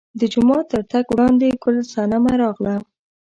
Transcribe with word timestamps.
د 0.19 0.21
جومات 0.33 0.65
تر 0.71 0.81
تګ 0.91 1.05
وړاندې 1.11 1.47
ګل 1.63 1.77
صنمه 1.93 2.33
راغله. 2.41 2.75